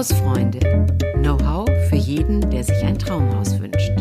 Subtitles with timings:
[0.00, 0.60] Hausfreunde.
[1.16, 3.92] Know-how für jeden, der sich ein Traumhaus wünscht.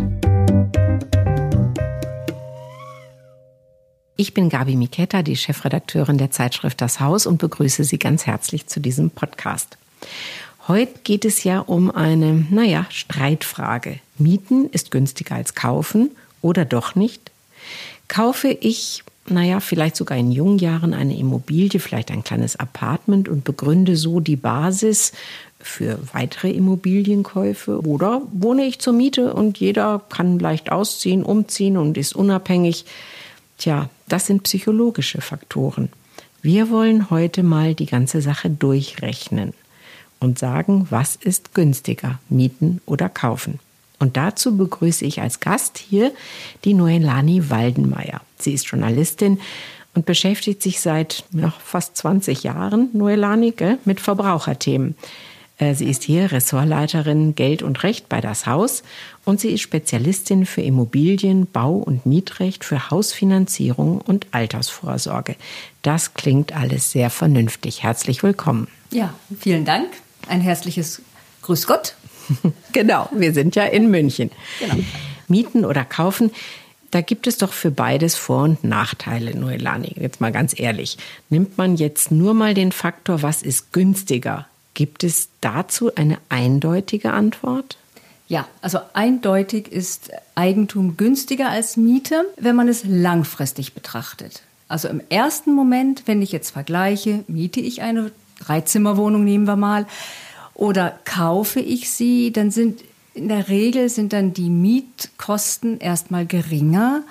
[4.16, 8.68] Ich bin Gabi Miketta, die Chefredakteurin der Zeitschrift Das Haus und begrüße Sie ganz herzlich
[8.68, 9.78] zu diesem Podcast.
[10.70, 14.00] Heute geht es ja um eine, naja, Streitfrage.
[14.18, 16.12] Mieten ist günstiger als kaufen
[16.42, 17.30] oder doch nicht?
[18.08, 23.44] Kaufe ich naja, vielleicht sogar in jungen Jahren eine Immobilie, vielleicht ein kleines Apartment und
[23.44, 25.12] begründe so die Basis
[25.60, 27.82] für weitere Immobilienkäufe.
[27.82, 32.86] Oder wohne ich zur Miete und jeder kann leicht ausziehen, umziehen und ist unabhängig.
[33.58, 35.90] Tja, das sind psychologische Faktoren.
[36.42, 39.54] Wir wollen heute mal die ganze Sache durchrechnen
[40.20, 43.60] und sagen, was ist günstiger, mieten oder kaufen.
[44.00, 46.14] Und dazu begrüße ich als Gast hier
[46.64, 48.22] die Noelani Waldenmeier.
[48.38, 49.40] Sie ist Journalistin
[49.94, 53.54] und beschäftigt sich seit ja, fast 20 Jahren, Noelani,
[53.84, 54.96] mit Verbraucherthemen.
[55.60, 58.82] Äh, sie ist hier Ressortleiterin Geld und Recht bei das Haus
[59.26, 65.36] und sie ist Spezialistin für Immobilien, Bau- und Mietrecht für Hausfinanzierung und Altersvorsorge.
[65.84, 67.84] Das klingt alles sehr vernünftig.
[67.84, 68.68] Herzlich willkommen.
[68.92, 69.90] Ja, vielen Dank.
[70.28, 71.02] Ein herzliches
[71.44, 71.96] Grüß Gott.
[72.74, 74.32] genau, wir sind ja in München.
[74.60, 74.76] Genau.
[75.28, 76.32] Mieten oder kaufen,
[76.92, 79.94] da gibt es doch für beides Vor- und Nachteile, Noelani.
[80.00, 80.98] Jetzt mal ganz ehrlich.
[81.30, 84.48] Nimmt man jetzt nur mal den Faktor, was ist günstiger?
[84.74, 87.78] Gibt es dazu eine eindeutige Antwort?
[88.28, 94.44] Ja, also eindeutig ist Eigentum günstiger als Miete, wenn man es langfristig betrachtet.
[94.68, 99.88] Also im ersten Moment, wenn ich jetzt vergleiche, miete ich eine Dreizimmerwohnung, nehmen wir mal,
[100.54, 102.82] oder kaufe ich sie, dann sind
[103.14, 107.04] in der Regel sind dann die Mietkosten erstmal geringer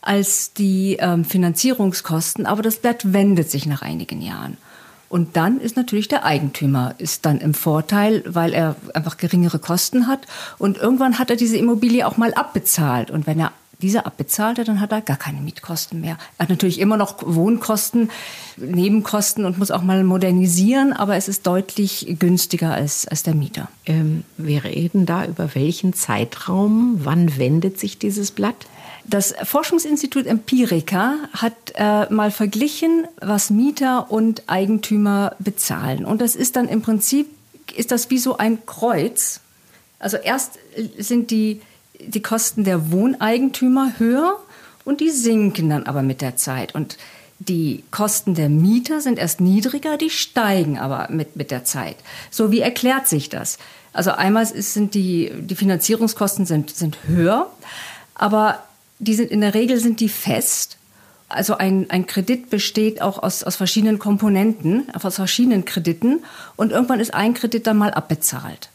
[0.00, 4.56] als die ähm, Finanzierungskosten, aber das Blatt wendet sich nach einigen Jahren.
[5.08, 10.06] Und dann ist natürlich der Eigentümer ist dann im Vorteil, weil er einfach geringere Kosten
[10.06, 10.26] hat.
[10.58, 13.10] Und irgendwann hat er diese Immobilie auch mal abbezahlt.
[13.10, 16.18] Und wenn er diese abbezahlt hat, dann hat er gar keine Mietkosten mehr.
[16.36, 18.10] Er hat natürlich immer noch Wohnkosten,
[18.56, 23.68] Nebenkosten und muss auch mal modernisieren, aber es ist deutlich günstiger als, als der Mieter.
[23.86, 27.00] Ähm, wir reden da über welchen Zeitraum?
[27.04, 28.66] Wann wendet sich dieses Blatt?
[29.04, 36.04] Das Forschungsinstitut Empirica hat äh, mal verglichen, was Mieter und Eigentümer bezahlen.
[36.04, 37.26] Und das ist dann im Prinzip,
[37.74, 39.40] ist das wie so ein Kreuz.
[39.98, 40.58] Also erst
[40.98, 41.62] sind die
[42.00, 44.38] die Kosten der Wohneigentümer höher
[44.84, 46.74] und die sinken dann aber mit der Zeit.
[46.74, 46.96] Und
[47.38, 51.96] die Kosten der Mieter sind erst niedriger, die steigen aber mit, mit der Zeit.
[52.30, 53.58] So, wie erklärt sich das?
[53.92, 57.50] Also einmal sind die, die Finanzierungskosten sind, sind höher,
[58.14, 58.62] aber
[58.98, 60.76] die sind, in der Regel sind die fest.
[61.28, 66.24] Also ein, ein Kredit besteht auch aus, aus verschiedenen Komponenten, aus verschiedenen Krediten
[66.56, 68.70] und irgendwann ist ein Kredit dann mal abbezahlt.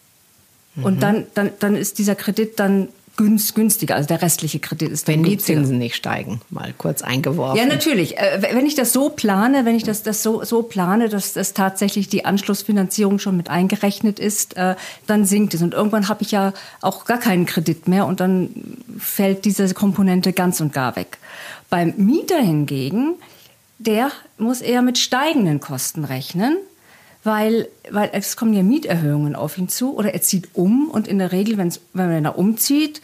[0.76, 0.84] Mhm.
[0.86, 3.96] Und dann, dann, dann ist dieser Kredit dann günstiger.
[3.96, 7.58] Also der restliche Kredit ist Wenn die Zinsen nicht steigen, mal kurz eingeworfen.
[7.58, 8.18] Ja, natürlich.
[8.18, 11.54] Äh, wenn ich das so plane, wenn ich das, das so, so plane, dass das
[11.54, 14.76] tatsächlich die Anschlussfinanzierung schon mit eingerechnet ist, äh,
[15.06, 15.62] dann sinkt es.
[15.62, 18.50] Und irgendwann habe ich ja auch gar keinen Kredit mehr und dann
[18.98, 21.20] fällt diese Komponente ganz und gar weg.
[21.70, 23.16] Beim Mieter hingegen,
[23.78, 26.58] der muss eher mit steigenden Kosten rechnen
[27.24, 31.20] weil, weil es kommen ja Mieterhöhungen auf ihn zu oder er zieht um und in
[31.20, 33.02] der Regel, wenn's, wenn er umzieht,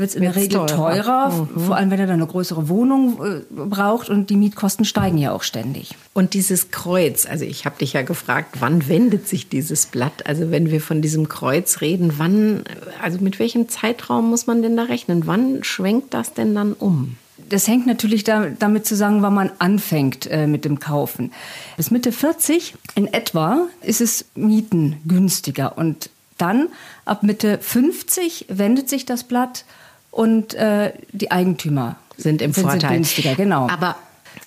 [0.00, 1.60] wird es in der Regel teurer, teurer mhm.
[1.60, 5.32] vor allem wenn er dann eine größere Wohnung äh, braucht und die Mietkosten steigen ja
[5.32, 5.94] auch ständig.
[6.14, 10.26] Und dieses Kreuz, also ich habe dich ja gefragt, wann wendet sich dieses Blatt?
[10.26, 12.64] Also wenn wir von diesem Kreuz reden, wann,
[13.02, 15.26] also mit welchem Zeitraum muss man denn da rechnen?
[15.26, 17.16] Wann schwenkt das denn dann um?
[17.50, 21.32] Das hängt natürlich da, damit zusammen, wann man anfängt äh, mit dem Kaufen.
[21.76, 26.68] Bis Mitte 40 in etwa ist es Mieten günstiger und dann
[27.04, 29.64] ab Mitte 50 wendet sich das Blatt
[30.10, 32.94] und äh, die Eigentümer sind im sind Vorteil.
[32.94, 33.68] günstiger, genau.
[33.68, 33.96] Aber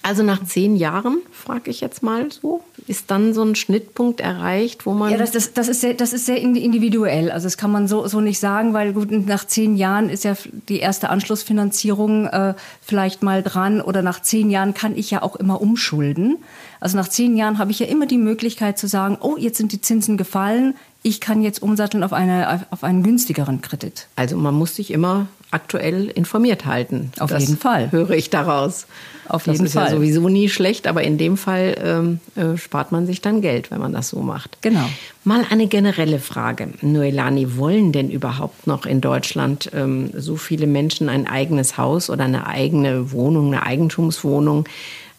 [0.04, 4.86] also nach zehn Jahren, frage ich jetzt mal so, ist dann so ein Schnittpunkt erreicht,
[4.86, 5.12] wo man.
[5.12, 7.32] Ja, das, das, das, ist, sehr, das ist sehr individuell.
[7.32, 10.36] Also das kann man so, so nicht sagen, weil gut, nach zehn Jahren ist ja
[10.68, 15.38] die erste Anschlussfinanzierung äh, vielleicht mal dran oder nach zehn Jahren kann ich ja auch
[15.38, 16.38] immer umschulden.
[16.84, 19.72] Also nach zehn Jahren habe ich ja immer die Möglichkeit zu sagen, oh, jetzt sind
[19.72, 24.08] die Zinsen gefallen, ich kann jetzt umsatteln auf, eine, auf einen günstigeren Kredit.
[24.18, 27.14] Also man muss sich immer aktuell informiert halten.
[27.20, 27.90] Auf das jeden Fall.
[27.94, 28.86] Höre ich daraus.
[29.30, 29.64] Auf jeden Fall.
[29.64, 33.22] Das ist ja sowieso nie schlecht, aber in dem Fall ähm, äh, spart man sich
[33.22, 34.58] dann Geld, wenn man das so macht.
[34.62, 34.90] Genau.
[35.24, 36.68] Mal eine generelle Frage.
[36.82, 42.26] Noelani, wollen denn überhaupt noch in Deutschland ähm, so viele Menschen ein eigenes Haus oder
[42.26, 44.66] eine eigene Wohnung, eine Eigentumswohnung?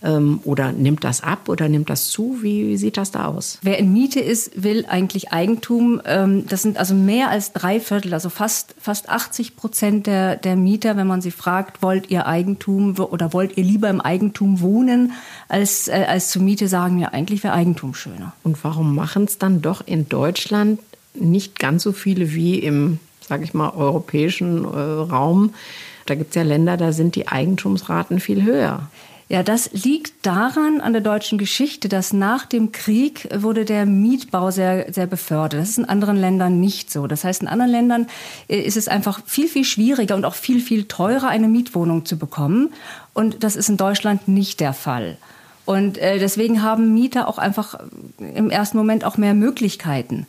[0.04, 2.38] Ähm, oder nimmt das ab oder nimmt das zu?
[2.42, 3.58] Wie, wie sieht das da aus?
[3.62, 6.02] Wer in Miete ist, will eigentlich Eigentum.
[6.04, 10.56] Ähm, das sind also mehr als drei Viertel, also fast, fast 80 Prozent der, der
[10.56, 15.12] Mieter, wenn man sie fragt, wollt ihr Eigentum oder wollt ihr lieber im Eigentum wohnen
[15.48, 18.34] als, äh, als zur Miete, sagen ja, eigentlich wäre Eigentum schöner.
[18.42, 20.80] Und warum machen es dann doch in Deutschland
[21.14, 25.54] nicht ganz so viele wie im, sage ich mal, europäischen äh, Raum?
[26.04, 28.90] Da gibt es ja Länder, da sind die Eigentumsraten viel höher.
[29.28, 34.50] Ja, das liegt daran an der deutschen Geschichte, dass nach dem Krieg wurde der Mietbau
[34.50, 35.62] sehr, sehr befördert.
[35.62, 37.06] Das ist in anderen Ländern nicht so.
[37.06, 38.06] Das heißt, in anderen Ländern
[38.48, 42.18] äh, ist es einfach viel, viel schwieriger und auch viel, viel teurer, eine Mietwohnung zu
[42.18, 42.74] bekommen.
[43.14, 45.16] Und das ist in Deutschland nicht der Fall.
[45.64, 47.78] Und äh, deswegen haben Mieter auch einfach
[48.18, 50.26] im ersten Moment auch mehr Möglichkeiten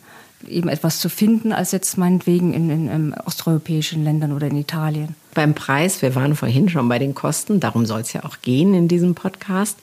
[0.48, 5.14] eben etwas zu finden, als jetzt meinetwegen in, in, in osteuropäischen Ländern oder in Italien.
[5.36, 8.72] Beim Preis, wir waren vorhin schon bei den Kosten, darum soll es ja auch gehen
[8.72, 9.78] in diesem Podcast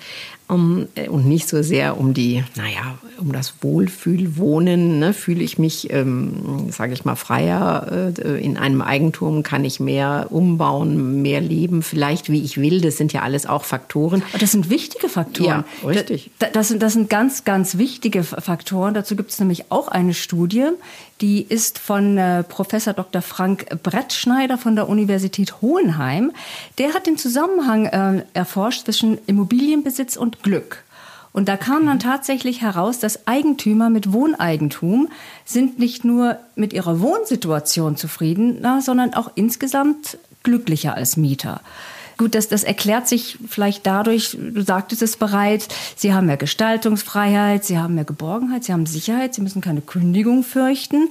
[0.48, 5.00] um, äh, und nicht so sehr um die, naja, um das Wohlfühlwohnen.
[5.00, 5.14] Ne?
[5.14, 9.44] Fühle ich mich, ähm, sage ich mal, freier äh, in einem Eigentum?
[9.44, 12.82] Kann ich mehr umbauen, mehr leben, vielleicht wie ich will?
[12.82, 14.24] Das sind ja alles auch Faktoren.
[14.40, 15.66] Das sind wichtige Faktoren.
[15.82, 16.32] Ja, richtig.
[16.40, 18.94] Das, das, sind, das sind ganz, ganz wichtige Faktoren.
[18.94, 20.68] Dazu gibt es nämlich auch eine Studie,
[21.22, 23.22] die ist von äh, Professor Dr.
[23.22, 26.32] Frank Brettschneider von der Universität Hohenheim.
[26.78, 30.84] Der hat den Zusammenhang äh, erforscht zwischen Immobilienbesitz und Glück.
[31.34, 35.10] Und da kam dann tatsächlich heraus, dass Eigentümer mit Wohneigentum
[35.46, 41.62] sind nicht nur mit ihrer Wohnsituation zufrieden, na, sondern auch insgesamt glücklicher als Mieter.
[42.18, 47.66] Gut, das, das erklärt sich vielleicht dadurch, du sagtest es bereits, sie haben mehr Gestaltungsfreiheit,
[47.66, 51.10] sie haben mehr Geborgenheit, sie haben Sicherheit, sie müssen keine Kündigung fürchten.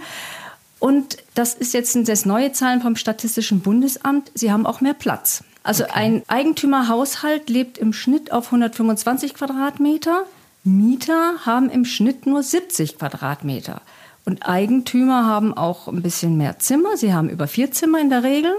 [0.82, 5.44] Und das ist jetzt das neue Zahlen vom Statistischen Bundesamt, sie haben auch mehr Platz.
[5.62, 5.92] Also okay.
[5.94, 10.24] ein Eigentümerhaushalt lebt im Schnitt auf 125 Quadratmeter.
[10.64, 13.80] Mieter haben im Schnitt nur 70 Quadratmeter.
[14.24, 16.96] Und Eigentümer haben auch ein bisschen mehr Zimmer.
[16.96, 18.52] Sie haben über vier Zimmer in der Regel.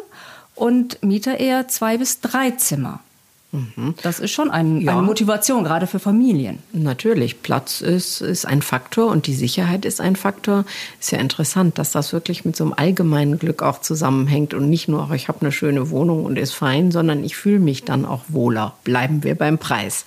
[0.55, 3.01] Und Mieter eher zwei bis drei Zimmer.
[3.53, 3.93] Mhm.
[4.01, 4.93] Das ist schon ein, ja.
[4.93, 6.57] eine Motivation, gerade für Familien.
[6.73, 10.65] Natürlich, Platz ist, ist ein Faktor und die Sicherheit ist ein Faktor.
[10.99, 14.87] Ist ja interessant, dass das wirklich mit so einem allgemeinen Glück auch zusammenhängt und nicht
[14.87, 18.23] nur, ich habe eine schöne Wohnung und ist fein, sondern ich fühle mich dann auch
[18.27, 18.73] wohler.
[18.83, 20.05] Bleiben wir beim Preis.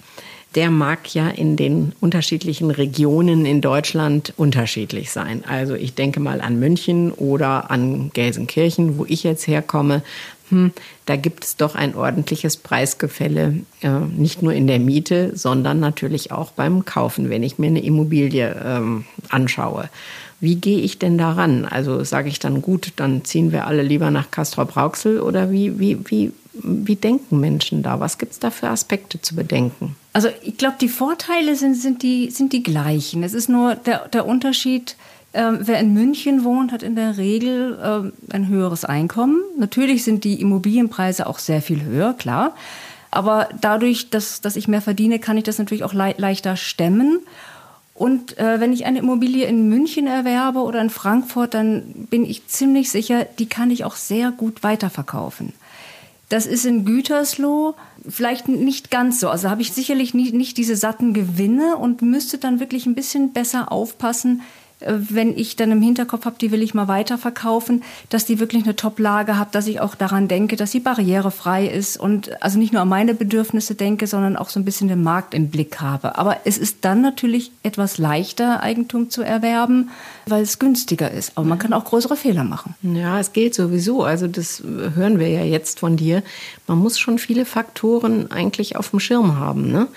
[0.57, 5.45] Der mag ja in den unterschiedlichen Regionen in Deutschland unterschiedlich sein.
[5.47, 10.03] Also ich denke mal an München oder an Gelsenkirchen, wo ich jetzt herkomme
[10.49, 10.73] hm,
[11.07, 16.31] da gibt es doch ein ordentliches Preisgefälle, äh, nicht nur in der Miete, sondern natürlich
[16.33, 19.89] auch beim Kaufen, wenn ich mir eine Immobilie ähm, anschaue.
[20.39, 21.65] Wie gehe ich denn daran?
[21.65, 25.99] Also sage ich dann, gut, dann ziehen wir alle lieber nach Castrop-Rauxel oder wie, wie,
[26.05, 28.01] wie, wie denken Menschen da?
[28.01, 29.97] Was gibt es da für Aspekte zu bedenken?
[30.13, 33.23] Also ich glaube, die Vorteile sind, sind, die, sind die gleichen.
[33.23, 34.97] Es ist nur der, der Unterschied,
[35.37, 39.41] ähm, wer in München wohnt, hat in der Regel ähm, ein höheres Einkommen.
[39.59, 42.55] Natürlich sind die Immobilienpreise auch sehr viel höher, klar.
[43.11, 47.21] Aber dadurch, dass, dass ich mehr verdiene, kann ich das natürlich auch le leichter stemmen.
[47.95, 52.47] Und äh, wenn ich eine Immobilie in München erwerbe oder in Frankfurt, dann bin ich
[52.47, 55.53] ziemlich sicher, die kann ich auch sehr gut weiterverkaufen.
[56.29, 57.75] Das ist in Gütersloh
[58.09, 59.29] vielleicht nicht ganz so.
[59.29, 63.33] Also habe ich sicherlich nie, nicht diese satten Gewinne und müsste dann wirklich ein bisschen
[63.33, 64.43] besser aufpassen,
[64.81, 68.77] wenn ich dann im Hinterkopf habe, die will ich mal weiterverkaufen, dass die wirklich eine
[68.77, 72.83] Top-Lage hat, dass ich auch daran denke, dass sie barrierefrei ist und also nicht nur
[72.83, 76.19] an meine Bedürfnisse denke, sondern auch so ein bisschen den Markt im Blick habe.
[76.19, 79.91] Aber es ist dann natürlich etwas leichter, Eigentum zu erwerben,
[80.27, 81.33] weil es günstiger ist.
[81.37, 82.75] Aber man kann auch größere Fehler machen.
[82.83, 84.05] Ja, es geht sowieso.
[84.05, 86.23] Also das hören wir ja jetzt von dir.
[86.67, 89.73] Man muss schon viele Faktoren eigentlich auf dem Schirm haben.
[89.73, 89.89] Ne?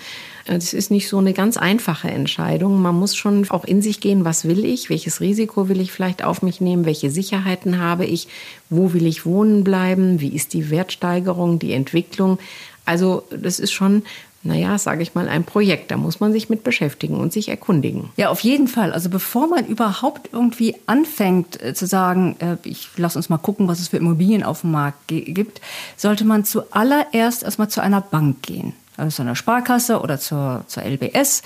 [0.52, 2.82] Es ist nicht so eine ganz einfache Entscheidung.
[2.82, 6.24] Man muss schon auch in sich gehen, was will ich, welches Risiko will ich vielleicht
[6.24, 8.28] auf mich nehmen, welche Sicherheiten habe ich,
[8.72, 12.40] wo will ich wohnen bleiben, wie ist die Wertsteigerung, die Entwicklung.
[12.84, 14.02] Also das ist schon
[14.42, 15.92] naja, sage ich mal, ein Projekt.
[15.92, 18.10] Da muss man sich mit beschäftigen und sich erkundigen.
[18.16, 18.94] Ja, auf jeden Fall.
[18.94, 23.68] Also bevor man überhaupt irgendwie anfängt äh, zu sagen, äh, ich lass uns mal gucken,
[23.68, 25.60] was es für Immobilien auf dem Markt gibt,
[25.98, 30.84] sollte man zuallererst erstmal zu einer Bank gehen also zu einer Sparkasse oder zur, zur
[30.84, 31.42] LBS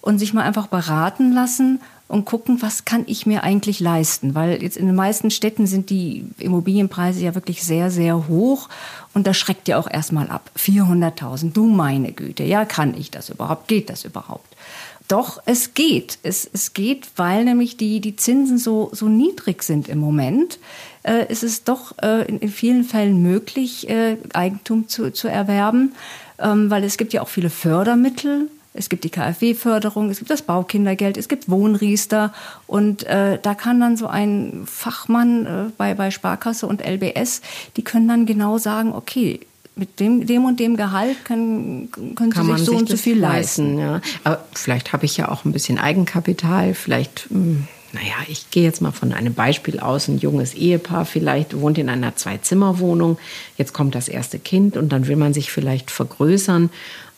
[0.00, 4.34] und sich mal einfach beraten lassen und gucken, was kann ich mir eigentlich leisten?
[4.34, 8.68] Weil jetzt in den meisten Städten sind die Immobilienpreise ja wirklich sehr, sehr hoch
[9.14, 10.50] und das schreckt ja auch erstmal ab.
[10.58, 13.68] 400.000, du meine Güte, ja, kann ich das überhaupt?
[13.68, 14.54] Geht das überhaupt?
[15.08, 16.18] Doch, es geht.
[16.22, 20.58] Es, es geht, weil nämlich die, die Zinsen so, so niedrig sind im Moment.
[21.02, 25.94] Äh, ist es doch äh, in, in vielen Fällen möglich, äh, Eigentum zu, zu erwerben.
[26.38, 28.48] Ähm, weil es gibt ja auch viele Fördermittel.
[28.76, 32.34] Es gibt die KfW-Förderung, es gibt das Baukindergeld, es gibt Wohnriester
[32.66, 37.40] und äh, da kann dann so ein Fachmann äh, bei, bei Sparkasse und LBS,
[37.76, 39.38] die können dann genau sagen, okay,
[39.76, 42.88] mit dem, dem und dem Gehalt können, können Kann Sie man sich so sich und
[42.88, 43.78] so viel leisten.
[43.78, 44.00] Ja.
[44.22, 46.74] Aber vielleicht habe ich ja auch ein bisschen Eigenkapital.
[46.74, 50.08] Vielleicht, hm, naja, ich gehe jetzt mal von einem Beispiel aus.
[50.08, 53.18] Ein junges Ehepaar vielleicht wohnt in einer Zwei-Zimmer-Wohnung.
[53.56, 56.70] Jetzt kommt das erste Kind und dann will man sich vielleicht vergrößern.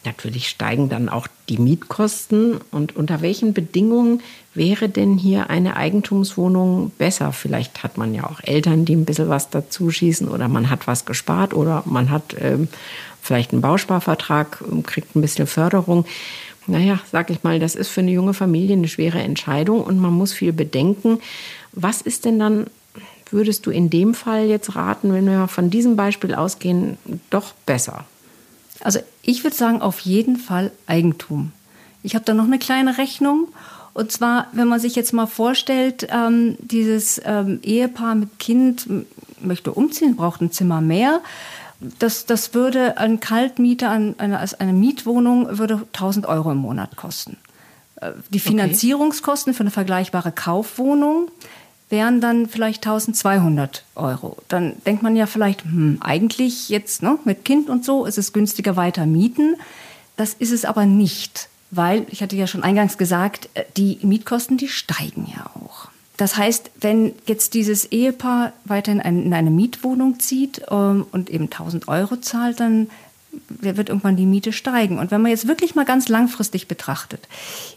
[0.05, 2.61] Natürlich steigen dann auch die Mietkosten.
[2.71, 4.23] Und unter welchen Bedingungen
[4.55, 7.33] wäre denn hier eine Eigentumswohnung besser?
[7.33, 10.87] Vielleicht hat man ja auch Eltern, die ein bisschen was dazu schießen oder man hat
[10.87, 12.69] was gespart oder man hat ähm,
[13.23, 16.05] vielleicht einen Bausparvertrag, ähm, kriegt ein bisschen Förderung.
[16.67, 20.13] Naja, sag ich mal, das ist für eine junge Familie eine schwere Entscheidung und man
[20.13, 21.21] muss viel bedenken.
[21.73, 22.67] Was ist denn dann,
[23.31, 26.99] würdest du in dem Fall jetzt raten, wenn wir von diesem Beispiel ausgehen,
[27.31, 28.05] doch besser?
[28.81, 31.53] Also ich würde sagen, auf jeden Fall Eigentum.
[32.03, 33.49] Ich habe da noch eine kleine Rechnung.
[33.95, 38.87] Und zwar, wenn man sich jetzt mal vorstellt, ähm, dieses ähm, Ehepaar mit Kind
[39.41, 41.23] möchte umziehen, braucht ein Zimmer mehr.
[41.99, 46.97] Das, das würde ein Kaltmieter, an eine, also eine Mietwohnung, würde 1000 Euro im Monat
[46.97, 47.37] kosten.
[48.01, 51.29] Äh, Die Finanzierungskosten für eine vergleichbare Kaufwohnung
[51.89, 54.39] wären dann vielleicht 1200 Euro.
[54.49, 58.33] Dann denkt man ja vielleicht, hm, eigentlich jetzt ne, mit Kind und so ist es
[58.33, 59.57] günstiger weiter mieten.
[60.17, 64.57] Das ist es aber nicht, weil, ich hatte ja schon eingangs gesagt, äh, die Mietkosten,
[64.57, 65.89] die steigen ja auch.
[66.17, 71.89] Das heißt, wenn jetzt dieses Ehepaar weiterhin in eine Mietwohnung zieht ähm, und eben 1000
[71.89, 72.89] Euro zahlt, dann
[73.49, 74.99] wird irgendwann die Miete steigen.
[74.99, 77.29] Und wenn man jetzt wirklich mal ganz langfristig betrachtet,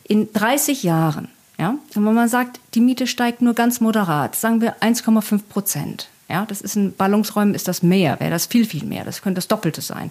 [0.08, 1.28] in 30 Jahren
[1.60, 6.08] ja, wenn man sagt, die Miete steigt nur ganz moderat, sagen wir 1,5 Prozent.
[6.30, 9.04] Ja, das ist in Ballungsräumen ist das mehr, wäre das viel, viel mehr.
[9.04, 10.10] Das könnte das Doppelte sein.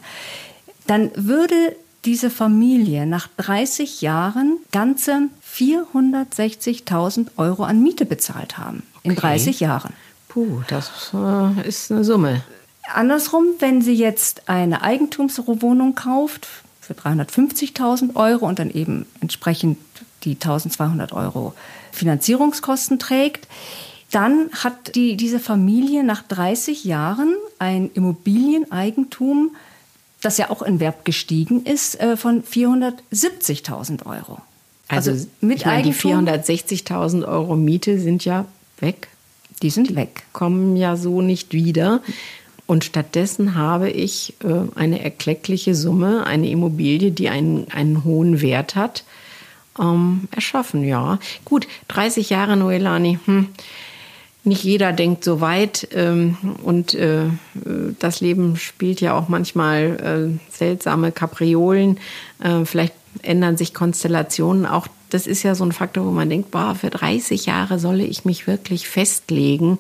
[0.87, 5.29] Dann würde diese Familie nach 30 Jahren ganze
[5.59, 8.83] 460.000 Euro an Miete bezahlt haben.
[9.03, 9.21] In Okay.
[9.21, 9.93] 30 Jahren.
[10.29, 12.43] Puh, das äh, ist eine Summe.
[12.93, 16.47] Andersrum, wenn sie jetzt eine Eigentumswohnung kauft
[16.81, 19.79] für 350.000 Euro und dann eben entsprechend
[20.25, 21.55] die 1200 Euro
[21.93, 23.47] Finanzierungskosten trägt,
[24.11, 29.55] dann hat die, diese Familie nach 30 Jahren ein Immobilieneigentum,
[30.23, 34.41] das ja auch in Wert gestiegen ist, äh, von 470.000 Euro.
[34.89, 38.47] Also, ich meine, die 460.000 Euro Miete sind ja
[38.81, 39.09] weg,
[39.63, 40.23] die sind weg.
[40.33, 42.01] kommen ja so nicht wieder.
[42.67, 48.77] Und stattdessen habe ich äh, eine erkleckliche Summe, eine Immobilie, die einen, einen hohen Wert
[48.77, 49.05] hat,
[49.81, 50.85] ähm, erschaffen.
[50.85, 53.19] Ja, gut, 30 Jahre Noelani.
[53.25, 53.49] Hm.
[54.45, 57.31] Nicht jeder denkt so weit ähm, und äh, äh,
[57.99, 61.99] das Leben spielt ja auch manchmal äh, seltsame Kapriolen.
[62.43, 64.67] Äh, vielleicht ändern sich Konstellationen.
[64.67, 68.05] Auch das ist ja so ein Faktor, wo man denkt, boah, für 30 Jahre solle
[68.05, 69.79] ich mich wirklich festlegen.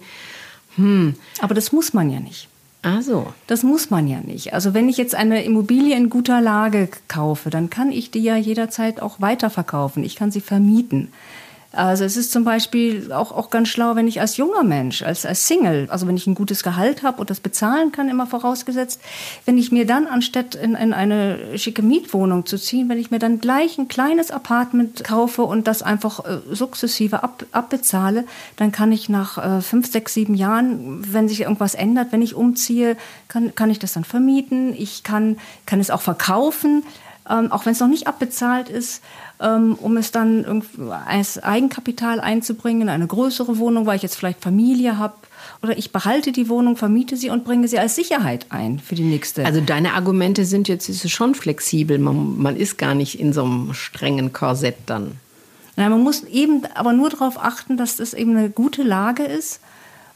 [1.40, 2.48] Aber das muss man ja nicht.
[2.82, 3.32] Ah so.
[3.48, 4.54] Das muss man ja nicht.
[4.54, 8.36] Also wenn ich jetzt eine Immobilie in guter Lage kaufe, dann kann ich die ja
[8.36, 10.04] jederzeit auch weiterverkaufen.
[10.04, 11.08] Ich kann sie vermieten.
[11.72, 15.26] Also es ist zum Beispiel auch, auch ganz schlau, wenn ich als junger Mensch, als,
[15.26, 19.02] als Single, also wenn ich ein gutes Gehalt habe und das bezahlen kann, immer vorausgesetzt,
[19.44, 23.18] wenn ich mir dann anstatt in, in eine schicke Mietwohnung zu ziehen, wenn ich mir
[23.18, 28.24] dann gleich ein kleines Apartment kaufe und das einfach äh, sukzessive ab, abbezahle,
[28.56, 32.34] dann kann ich nach äh, fünf, sechs, sieben Jahren, wenn sich irgendwas ändert, wenn ich
[32.34, 32.96] umziehe,
[33.28, 34.74] kann, kann ich das dann vermieten.
[34.74, 36.82] Ich kann, kann es auch verkaufen,
[37.28, 39.02] ähm, auch wenn es noch nicht abbezahlt ist,
[39.38, 40.62] um es dann
[41.06, 45.14] als Eigenkapital einzubringen in eine größere Wohnung, weil ich jetzt vielleicht Familie habe.
[45.62, 49.04] Oder ich behalte die Wohnung, vermiete sie und bringe sie als Sicherheit ein für die
[49.04, 49.44] nächste.
[49.44, 51.98] Also deine Argumente sind jetzt ist es schon flexibel.
[51.98, 55.12] Man, man ist gar nicht in so einem strengen Korsett dann.
[55.76, 59.60] Na, man muss eben aber nur darauf achten, dass das eben eine gute Lage ist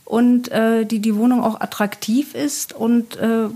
[0.05, 3.49] und äh, die, die Wohnung auch attraktiv ist und äh,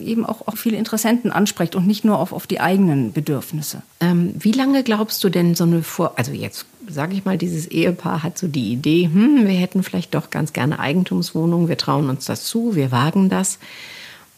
[0.00, 3.82] eben auch, auch viele Interessenten anspricht und nicht nur auf, auf die eigenen Bedürfnisse.
[4.00, 6.12] Ähm, wie lange glaubst du denn so eine Vor...
[6.16, 10.14] Also jetzt sage ich mal, dieses Ehepaar hat so die Idee, hm, wir hätten vielleicht
[10.14, 13.58] doch ganz gerne Eigentumswohnungen, wir trauen uns das zu, wir wagen das.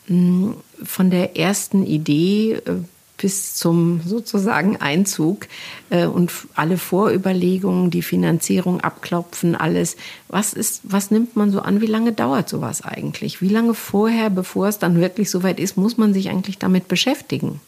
[0.06, 2.76] Hm, Von der ersten Idee äh,
[3.16, 5.46] bis zum sozusagen Einzug
[5.90, 9.96] äh, und alle Vorüberlegungen, die Finanzierung abklopfen, alles.
[10.28, 11.80] Was ist, was nimmt man so an?
[11.80, 13.40] Wie lange dauert sowas eigentlich?
[13.40, 17.60] Wie lange vorher, bevor es dann wirklich soweit ist, muss man sich eigentlich damit beschäftigen?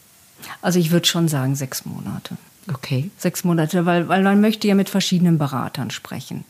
[0.61, 2.37] Also ich würde schon sagen sechs Monate.
[2.71, 3.09] Okay.
[3.17, 6.45] Sechs Monate, weil, weil man möchte ja mit verschiedenen Beratern sprechen.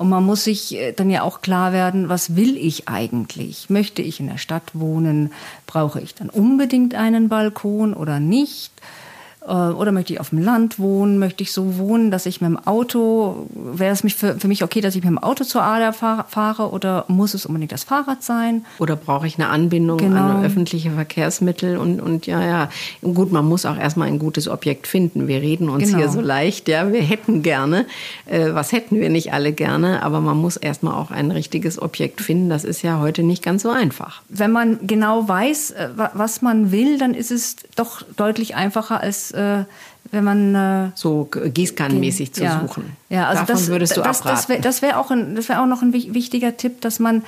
[0.00, 3.68] Und man muss sich äh, dann ja auch klar werden, was will ich eigentlich?
[3.68, 5.30] Möchte ich in der Stadt wohnen?
[5.66, 8.72] Brauche ich dann unbedingt einen Balkon oder nicht?
[9.46, 11.18] Äh, oder möchte ich auf dem Land wohnen?
[11.18, 14.62] Möchte ich so wohnen, dass ich mit dem Auto, wäre es mich für, für mich
[14.62, 18.22] okay, dass ich mit dem Auto zur Ader fahre oder muss es unbedingt das Fahrrad
[18.22, 18.64] sein?
[18.78, 20.20] Oder brauche ich eine Anbindung genau.
[20.20, 21.78] an öffentliche Verkehrsmittel?
[21.78, 22.70] Und, und ja, ja,
[23.02, 25.26] gut, man muss auch erstmal ein gutes Objekt finden.
[25.26, 25.98] Wir reden uns genau.
[25.98, 27.86] hier so leicht, ja, wir hätten gerne.
[28.26, 30.02] Äh, was hätten wir nicht alle gerne?
[30.02, 32.50] Aber man muss erstmal auch ein richtiges Objekt finden.
[32.50, 34.22] Das ist ja heute nicht ganz so einfach.
[34.28, 39.29] Wenn man genau weiß, äh, was man will, dann ist es doch deutlich einfacher als
[39.32, 39.64] äh,
[40.10, 42.96] wenn man äh, so gießkannenmäßig zu ja, suchen.
[43.08, 45.92] Ja, also Davon das würdest du das, das wäre wär auch, wär auch noch ein
[45.92, 47.22] wichtiger Tipp, dass man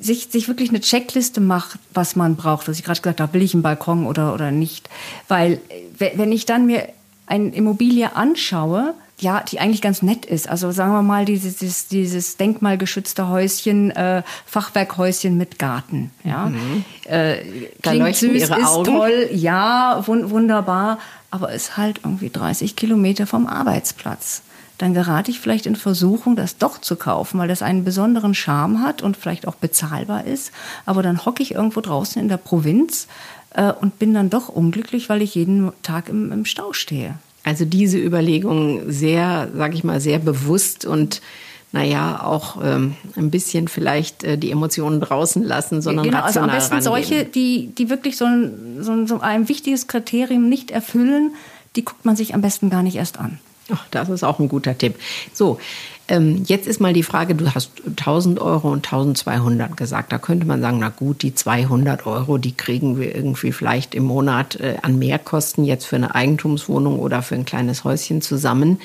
[0.00, 2.68] sich, sich wirklich eine Checkliste macht, was man braucht.
[2.68, 4.88] Was ich gerade gesagt habe, will ich einen Balkon oder, oder nicht.
[5.28, 5.60] Weil
[5.98, 6.88] wenn ich dann mir
[7.26, 10.48] eine Immobilie anschaue, ja, die eigentlich ganz nett ist.
[10.48, 16.10] Also sagen wir mal dieses, dieses, dieses denkmalgeschützte Häuschen, äh, Fachwerkhäuschen mit Garten.
[16.22, 16.84] Ja, mhm.
[17.04, 17.36] äh,
[17.82, 18.84] klingt süß, ist Augen.
[18.84, 20.98] toll, ja, wun wunderbar,
[21.30, 24.42] aber ist halt irgendwie 30 Kilometer vom Arbeitsplatz.
[24.78, 28.82] Dann gerate ich vielleicht in Versuchung, das doch zu kaufen, weil das einen besonderen Charme
[28.82, 30.52] hat und vielleicht auch bezahlbar ist.
[30.84, 33.06] Aber dann hocke ich irgendwo draußen in der Provinz
[33.54, 37.14] äh, und bin dann doch unglücklich, weil ich jeden Tag im, im Stau stehe.
[37.46, 41.22] Also diese Überlegungen sehr, sage ich mal, sehr bewusst und
[41.70, 46.70] naja, auch ähm, ein bisschen vielleicht äh, die Emotionen draußen lassen, sondern genau, rational also
[46.72, 47.08] am besten rangehen.
[47.08, 51.34] solche, die, die wirklich so ein, so, ein, so ein wichtiges Kriterium nicht erfüllen,
[51.76, 53.38] die guckt man sich am besten gar nicht erst an.
[53.70, 54.96] Ach, das ist auch ein guter Tipp.
[55.32, 55.60] So,
[56.08, 60.12] ähm, jetzt ist mal die Frage, du hast 1000 Euro und 1200 gesagt.
[60.12, 64.04] Da könnte man sagen, na gut, die 200 Euro, die kriegen wir irgendwie vielleicht im
[64.04, 68.80] Monat äh, an Mehrkosten jetzt für eine Eigentumswohnung oder für ein kleines Häuschen zusammen.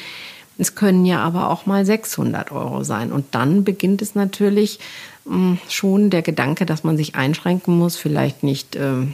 [0.58, 3.12] Es können ja aber auch mal 600 Euro sein.
[3.12, 4.80] Und dann beginnt es natürlich
[5.26, 9.06] mh, hm, schon der Gedanke, dass man sich einschränken muss, vielleicht nicht äh,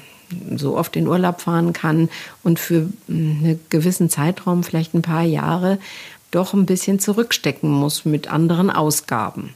[0.55, 2.09] so oft in Urlaub fahren kann
[2.43, 5.77] und für hm, einen gewissen Zeitraum, vielleicht ein paar Jahre,
[6.31, 9.53] doch ein bisschen zurückstecken muss mit anderen Ausgaben.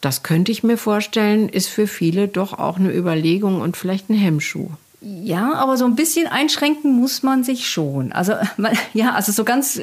[0.00, 4.14] Das könnte ich mir vorstellen, ist für viele doch auch eine Überlegung und vielleicht ein
[4.14, 4.68] Hemmschuh.
[5.02, 8.12] Ja, aber so ein bisschen einschränken muss man sich schon.
[8.12, 9.80] Also man, ja, also so ganz,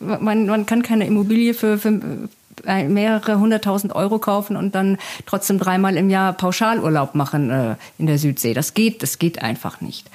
[0.00, 2.28] man, man kann keine Immobilie für, für
[2.66, 8.18] mehrere hunderttausend Euro kaufen und dann trotzdem dreimal im Jahr Pauschalurlaub machen äh, in der
[8.18, 8.54] Südsee.
[8.54, 10.08] Das geht, das geht einfach nicht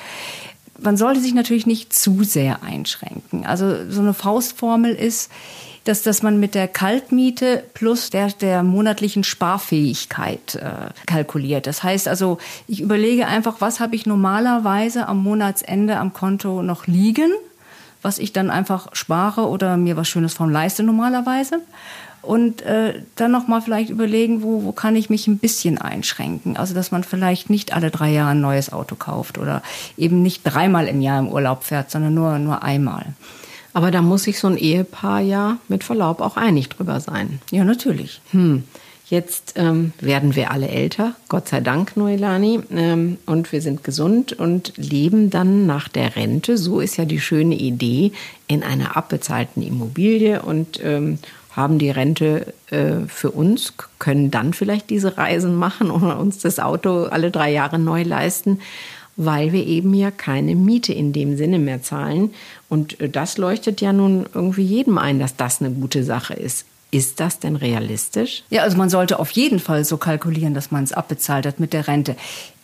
[0.82, 3.46] man sollte sich natürlich nicht zu sehr einschränken.
[3.46, 5.32] Also so eine Faustformel ist,
[5.86, 11.68] dass, dass man mit der Kaltmiete plus der, der monatlichen Sparfähigkeit äh, kalkuliert.
[11.68, 12.38] Das heißt also,
[12.68, 17.32] ich überlege einfach, was habe ich normalerweise am Monatsende am Konto noch liegen,
[18.02, 21.62] was ich dann einfach spare oder mir was Schönes von leiste normalerweise
[22.30, 26.58] und äh, dann noch mal vielleicht überlegen, wo, wo kann ich mich ein bisschen einschränken.
[26.58, 29.64] Also dass man vielleicht nicht alle drei Jahre ein neues Auto kauft oder
[29.98, 33.16] eben nicht dreimal im Jahr im Urlaub fährt, sondern nur, nur einmal.
[33.74, 37.42] Aber da muss sich so ein Ehepaar ja mit Verlaub auch einig drüber sein.
[37.50, 38.22] Ja, natürlich.
[38.30, 38.64] Hm.
[39.08, 44.34] Jetzt ähm, werden wir alle älter, Gott sei Dank, Noelani, ähm, und wir sind gesund
[44.34, 46.60] und leben dann nach der Rente.
[46.60, 48.12] So ist ja die schöne Idee
[48.46, 51.18] in einer abbezahlten Immobilie und ähm,
[51.60, 56.60] haben die Rente äh, für uns, können dann vielleicht diese Reisen machen oder uns das
[56.60, 58.60] Auto alle drei Jahre neu leisten,
[59.16, 62.34] weil wir eben ja keine Miete in dem Sinne mehr zahlen.
[62.70, 66.66] Und äh, das leuchtet ja nun irgendwie jedem ein, dass das eine gute Sache ist.
[66.92, 68.44] Ist das denn realistisch?
[68.50, 71.74] Ja, also man sollte auf jeden Fall so kalkulieren, dass man es abbezahlt hat mit
[71.74, 72.16] der Rente.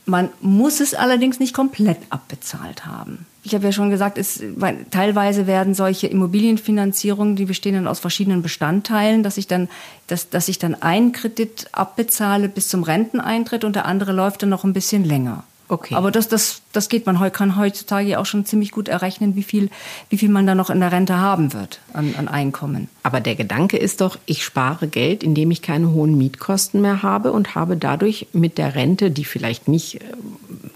[0.08, 3.27] Man muss es allerdings nicht komplett abbezahlt haben.
[3.45, 4.41] Ich habe ja schon gesagt, es,
[4.89, 9.69] teilweise werden solche Immobilienfinanzierungen, die bestehen dann aus verschiedenen Bestandteilen, dass ich dann,
[10.08, 14.49] dass, dass ich dann einen Kredit abbezahle bis zum Renteneintritt und der andere läuft dann
[14.49, 15.43] noch ein bisschen länger.
[15.67, 15.95] Okay.
[15.95, 19.69] Aber das, das, das geht man kann heutzutage auch schon ziemlich gut errechnen, wie viel,
[20.10, 22.88] wie viel man da noch in der Rente haben wird an, an Einkommen.
[23.04, 27.32] Aber der Gedanke ist doch, ich spare Geld, indem ich keine hohen Mietkosten mehr habe
[27.32, 30.04] und habe dadurch mit der Rente, die vielleicht nicht äh,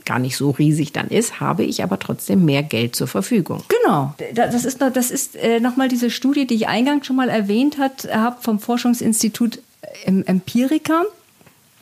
[0.06, 3.64] gar nicht so riesig dann ist, habe ich aber trotzdem mehr Geld zur Verfügung.
[3.68, 4.16] Genau.
[4.34, 8.36] Das ist, das ist äh, nochmal diese Studie, die ich eingangs schon mal erwähnt habe,
[8.42, 9.60] vom Forschungsinstitut
[10.06, 11.04] Empirica.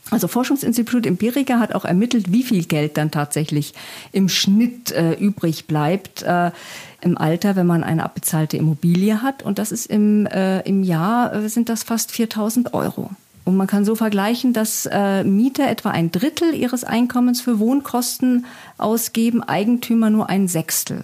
[0.09, 3.73] Also Forschungsinstitut Empirica hat auch ermittelt, wie viel Geld dann tatsächlich
[4.11, 6.51] im Schnitt äh, übrig bleibt äh,
[7.01, 9.43] im Alter, wenn man eine abbezahlte Immobilie hat.
[9.43, 13.11] Und das ist im, äh, im Jahr äh, sind das fast 4000 Euro.
[13.43, 18.45] Und man kann so vergleichen, dass äh, Mieter etwa ein Drittel ihres Einkommens für Wohnkosten
[18.77, 21.03] ausgeben, Eigentümer nur ein Sechstel.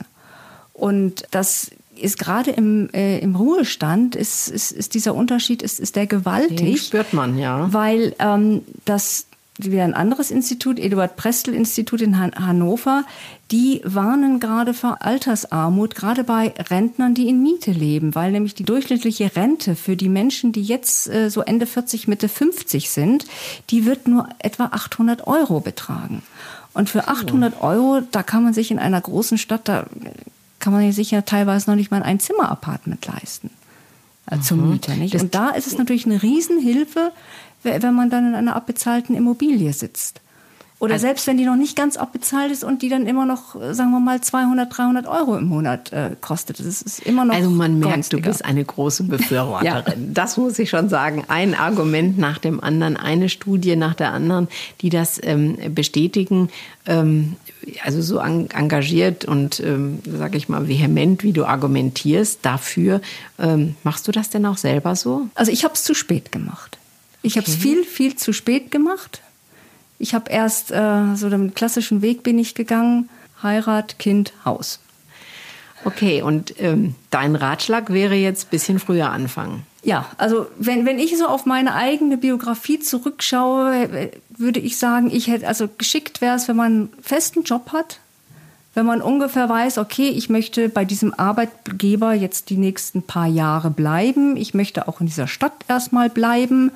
[0.74, 1.72] Und das
[2.04, 6.58] ist gerade im, äh, im Ruhestand ist, ist, ist dieser Unterschied ist, ist der gewaltig.
[6.58, 7.72] Den spürt man, ja.
[7.72, 13.04] Weil ähm, das wieder ein anderes Institut, Eduard Prestel Institut in Han Hannover,
[13.52, 18.64] die warnen gerade vor Altersarmut, gerade bei Rentnern, die in Miete leben, weil nämlich die
[18.64, 23.26] durchschnittliche Rente für die Menschen, die jetzt äh, so Ende 40, Mitte 50 sind,
[23.70, 26.24] die wird nur etwa 800 Euro betragen.
[26.74, 29.86] Und für 800 Euro, da kann man sich in einer großen Stadt, da
[30.64, 33.50] kann man sich ja teilweise noch nicht mal ein Zimmer-Apartment leisten.
[34.32, 35.14] Äh, zum Mieter, nicht?
[35.16, 37.12] Und da ist es natürlich eine Riesenhilfe,
[37.64, 40.22] wenn man dann in einer abbezahlten Immobilie sitzt.
[40.84, 43.56] Oder also, selbst wenn die noch nicht ganz abbezahlt ist und die dann immer noch,
[43.72, 46.60] sagen wir mal, 200, 300 Euro im Monat äh, kostet.
[46.60, 48.22] Das ist immer noch Also man merkt, günstiger.
[48.22, 49.86] du bist eine große Befürworterin.
[49.86, 50.12] ja.
[50.14, 51.24] Das muss ich schon sagen.
[51.30, 54.50] Ein Argument nach dem anderen, eine Studie nach der anderen,
[54.82, 56.50] die das ähm, bestätigen.
[56.86, 57.38] Ähm,
[57.82, 63.00] also so engagiert und, ähm, sage ich mal, vehement, wie du argumentierst dafür.
[63.40, 65.30] Ähm, machst du das denn auch selber so?
[65.34, 66.78] Also ich habe es zu spät gemacht.
[67.22, 67.40] Ich okay.
[67.40, 69.22] habe es viel, viel zu spät gemacht.
[70.04, 73.08] Ich habe erst äh, so den klassischen Weg bin ich gegangen,
[73.42, 74.82] Heirat, Kind, Haus.
[75.86, 79.64] Okay, und ähm, dein Ratschlag wäre jetzt ein bisschen früher anfangen.
[79.82, 85.28] Ja, also wenn, wenn ich so auf meine eigene Biografie zurückschaue, würde ich sagen, ich
[85.28, 88.02] hätte, also geschickt wäre es, wenn man einen festen Job hat,
[88.74, 93.70] wenn man ungefähr weiß, okay, ich möchte bei diesem Arbeitgeber jetzt die nächsten paar Jahre
[93.70, 96.72] bleiben, ich möchte auch in dieser Stadt erstmal bleiben,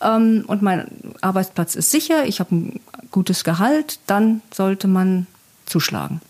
[0.00, 0.86] und mein
[1.20, 5.26] Arbeitsplatz ist sicher, ich habe ein gutes Gehalt, dann sollte man
[5.66, 6.20] zuschlagen.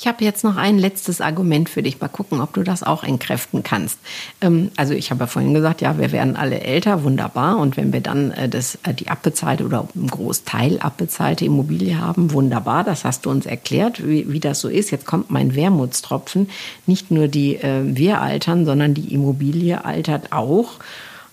[0.00, 2.00] Ich habe jetzt noch ein letztes Argument für dich.
[2.00, 3.98] Mal gucken, ob du das auch entkräften kannst.
[4.40, 7.58] Ähm, also ich habe ja vorhin gesagt, ja, wir werden alle älter, wunderbar.
[7.58, 12.30] Und wenn wir dann äh, das, äh, die abbezahlte oder einen Großteil abbezahlte Immobilie haben,
[12.30, 12.84] wunderbar.
[12.84, 14.92] Das hast du uns erklärt, wie, wie das so ist.
[14.92, 16.48] Jetzt kommt mein Wermutstropfen.
[16.86, 20.78] Nicht nur die äh, wir altern, sondern die Immobilie altert auch.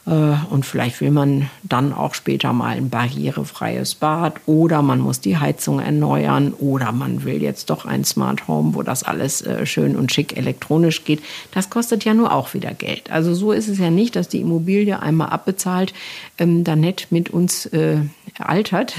[0.05, 5.19] Äh, und vielleicht will man dann auch später mal ein barrierefreies Bad oder man muss
[5.19, 9.65] die Heizung erneuern oder man will jetzt doch ein Smart Home, wo das alles äh,
[9.65, 11.21] schön und schick elektronisch geht.
[11.51, 13.11] Das kostet ja nur auch wieder Geld.
[13.11, 15.93] Also so ist es ja nicht, dass die Immobilie einmal abbezahlt,
[16.37, 17.97] ähm, dann nett mit uns äh,
[18.37, 18.95] altert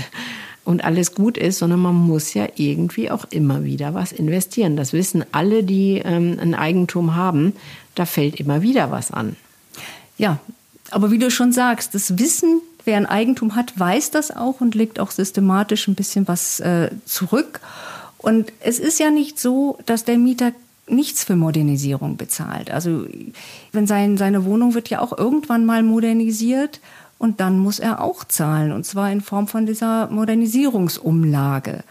[0.64, 4.76] und alles gut ist, sondern man muss ja irgendwie auch immer wieder was investieren.
[4.76, 7.52] Das wissen alle, die ähm, ein Eigentum haben.
[7.94, 9.36] Da fällt immer wieder was an.
[10.18, 10.40] Ja,
[10.90, 14.74] aber wie du schon sagst, das Wissen, wer ein Eigentum hat, weiß das auch und
[14.74, 17.60] legt auch systematisch ein bisschen was äh, zurück.
[18.18, 20.52] Und es ist ja nicht so, dass der Mieter
[20.88, 22.70] nichts für Modernisierung bezahlt.
[22.70, 23.06] Also
[23.72, 26.80] wenn sein, seine Wohnung wird ja auch irgendwann mal modernisiert
[27.18, 31.82] und dann muss er auch zahlen und zwar in Form von dieser Modernisierungsumlage.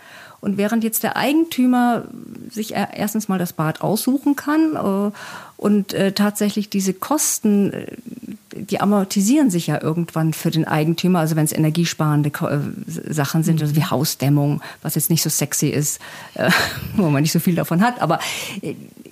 [0.45, 2.03] Und während jetzt der Eigentümer
[2.51, 5.11] sich erstens mal das Bad aussuchen kann äh,
[5.57, 7.87] und äh, tatsächlich diese Kosten, äh,
[8.55, 12.31] die amortisieren sich ja irgendwann für den Eigentümer, also wenn es energiesparende
[13.09, 13.91] Sachen sind, also wie mhm.
[13.91, 15.99] Hausdämmung, was jetzt nicht so sexy ist,
[16.95, 18.19] wo man nicht so viel davon hat, aber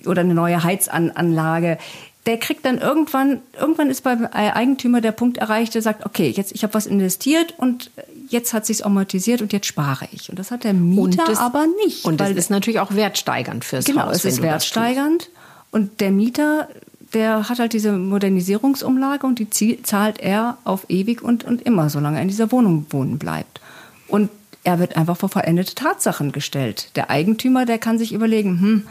[0.05, 1.77] oder eine neue Heizanlage
[2.25, 6.53] der kriegt dann irgendwann, irgendwann ist beim Eigentümer der Punkt erreicht, der sagt, okay, jetzt
[6.53, 7.91] ich habe was investiert und
[8.29, 10.29] jetzt hat sich's amortisiert und jetzt spare ich.
[10.29, 12.05] Und das hat der Mieter das, aber nicht.
[12.05, 14.05] Und das ist natürlich auch wertsteigernd fürs genau, Haus.
[14.05, 15.29] Genau, es ist wertsteigernd.
[15.71, 16.69] Und der Mieter,
[17.13, 22.17] der hat halt diese Modernisierungsumlage und die zahlt er auf ewig und, und immer, solange
[22.17, 23.61] er in dieser Wohnung wohnen bleibt.
[24.07, 24.29] Und
[24.63, 26.89] er wird einfach vor vollendete Tatsachen gestellt.
[26.95, 28.83] Der Eigentümer, der kann sich überlegen, hm,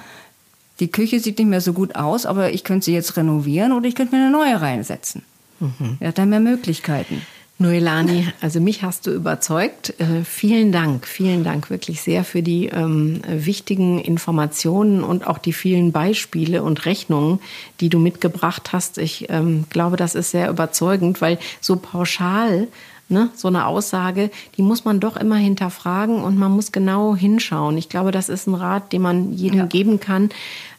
[0.81, 3.87] die Küche sieht nicht mehr so gut aus, aber ich könnte sie jetzt renovieren oder
[3.87, 5.23] ich könnte mir eine neue reinsetzen.
[5.61, 5.97] Mhm.
[6.01, 7.23] Er hat dann mehr Möglichkeiten.
[7.63, 9.95] Noelani, also mich hast du überzeugt.
[9.99, 15.53] Äh, vielen Dank, vielen Dank wirklich sehr für die ähm, wichtigen Informationen und auch die
[15.53, 17.41] vielen Beispiele und Rechnungen,
[17.81, 18.99] die du mitgebracht hast.
[18.99, 22.69] Ich ähm, glaube, das ist sehr überzeugend, weil so pauschal
[23.09, 23.29] Ne?
[23.35, 27.77] So eine Aussage, die muss man doch immer hinterfragen und man muss genau hinschauen.
[27.77, 29.67] Ich glaube, das ist ein Rat, den man jedem ja.
[29.67, 30.31] geben kann,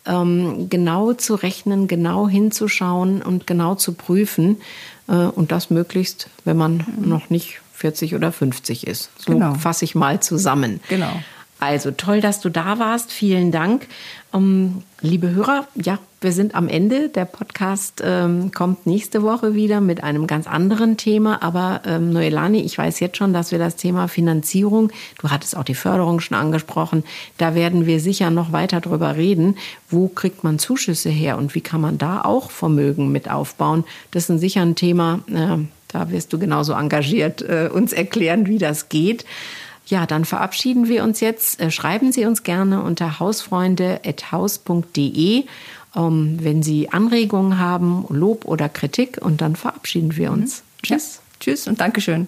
[0.05, 4.57] ähm, genau zu rechnen, genau hinzuschauen und genau zu prüfen.
[5.07, 7.07] Äh, und das möglichst, wenn man mhm.
[7.09, 9.09] noch nicht 40 oder 50 ist.
[9.17, 9.55] So genau.
[9.55, 10.79] fasse ich mal zusammen.
[10.89, 11.12] Genau.
[11.65, 13.13] Also toll, dass du da warst.
[13.13, 13.88] Vielen Dank.
[14.34, 17.08] Ähm, liebe Hörer, ja, wir sind am Ende.
[17.08, 21.41] Der Podcast ähm, kommt nächste Woche wieder mit einem ganz anderen Thema.
[21.41, 25.63] Aber ähm, Noelani, ich weiß jetzt schon, dass wir das Thema Finanzierung, du hattest auch
[25.63, 27.06] die Förderung schon angesprochen,
[27.38, 29.56] da werden wir sicher noch weiter drüber reden.
[29.89, 33.86] Wo kriegt man Zuschüsse her und wie kann man da auch Vermögen mit aufbauen?
[34.12, 38.58] Das ist sicher ein Thema, äh, da wirst du genauso engagiert äh, uns erklären, wie
[38.58, 39.23] das geht.
[39.85, 41.59] Ja, dann verabschieden wir uns jetzt.
[41.59, 45.45] Äh, schreiben Sie uns gerne unter hausfreunde.haus.de,
[45.95, 49.19] ähm, wenn Sie Anregungen haben, Lob oder Kritik.
[49.21, 50.59] Und dann verabschieden wir uns.
[50.59, 50.63] Mhm.
[50.83, 51.15] Tschüss.
[51.15, 51.21] Ja.
[51.39, 52.27] Tschüss und Dankeschön.